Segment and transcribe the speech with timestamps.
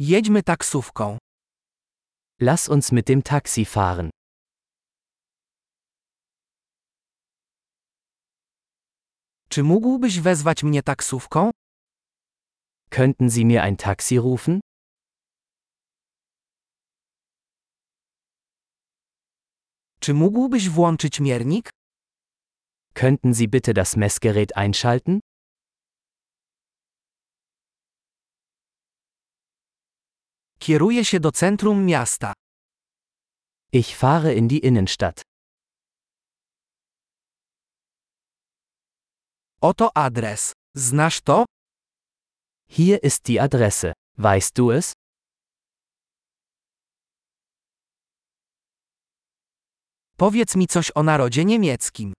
[0.00, 1.18] Jedźmy taksówką.
[2.40, 4.10] Lass uns mit dem Taxi fahren.
[9.48, 11.50] Czy mógłbyś wezwać mnie taksówką?
[12.90, 14.60] Könnten Sie mir ein Taxi rufen?
[20.00, 21.70] Czy mógłbyś włączyć miernik?
[22.94, 25.20] Könnten Sie bitte das Messgerät einschalten?
[30.68, 32.32] Kieruję się do centrum miasta.
[33.72, 35.22] Ich fahre in die Innenstadt.
[39.60, 40.52] Oto adres.
[40.76, 41.44] Znasz to?
[42.70, 43.92] Hier ist die Adresse.
[44.18, 44.92] Weißt du es?
[50.16, 52.12] Powiedz mi coś o narodzie niemieckim.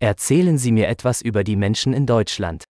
[0.00, 2.64] Erzählen Sie mir etwas über die Menschen in Deutschland.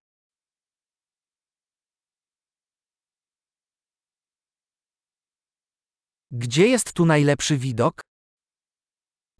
[6.30, 8.00] Gdzie jest tu najlepszy widok?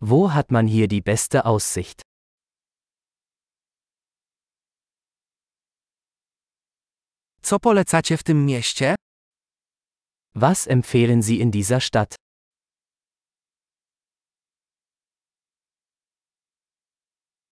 [0.00, 2.02] Wo hat man hier die beste Aussicht?
[7.42, 8.94] Co polecacie w tym mieście?
[10.34, 12.14] Was empfehlen Sie in dieser Stadt?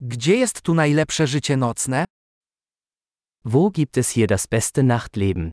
[0.00, 2.04] Gdzie jest tu najlepsze życie nocne?
[3.44, 5.50] Wo gibt es hier das beste Nachtleben?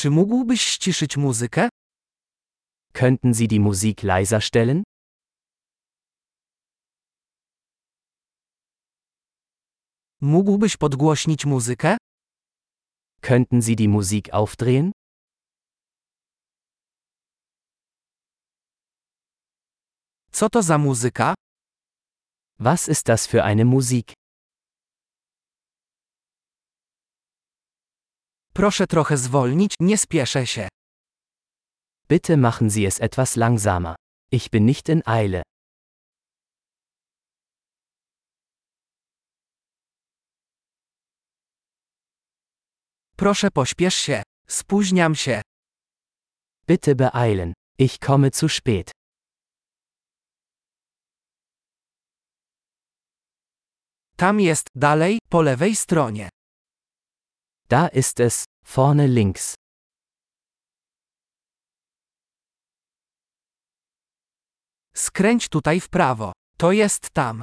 [0.00, 1.68] Czy mógłbyś ściszyć muzykę?
[2.92, 4.82] Könnten Sie die Musik leiser stellen?
[10.20, 11.96] Mógłbyś podgłośnić muzykę?
[13.20, 14.92] Könnten Sie die Musik aufdrehen?
[20.32, 21.34] Co to za muzyka?
[22.58, 24.19] Was ist das für eine Musik?
[28.60, 30.68] Proszę trochę zwolnić, nie spieszę się.
[32.08, 33.94] Bitte machen Sie es etwas langsamer.
[34.32, 35.42] Ich bin nicht in Eile.
[43.16, 44.22] Proszę pośpiesz się.
[44.48, 45.42] Spóźniam się.
[46.68, 47.52] Bitte beeilen.
[47.78, 48.90] Ich komme zu spät.
[54.16, 56.28] Tam jest, dalej, po lewej stronie.
[57.68, 59.54] Da ist es, vorne links.
[64.94, 66.32] Skręć tutaj w prawo.
[66.58, 67.42] To jest tam.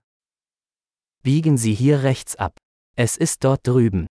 [1.24, 2.54] Biegen Sie hier rechts ab.
[2.98, 4.06] Es ist dort drüben.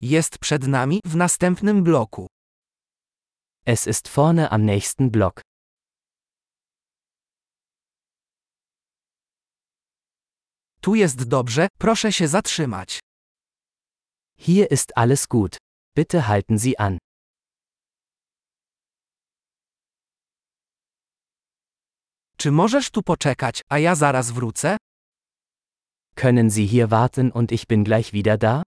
[0.00, 2.26] Jest przed nami, w następnym bloku.
[3.66, 5.42] Es ist vorne am nächsten Block.
[10.80, 13.00] Tu jest dobrze, proszę się zatrzymać.
[14.38, 15.56] Hier ist alles gut.
[15.96, 16.98] Bitte halten Sie an.
[22.36, 24.76] Czy możesz tu poczekać, a ja zaraz wrócę?
[26.14, 28.62] Können Sie hier warten und ich bin gleich wieder da?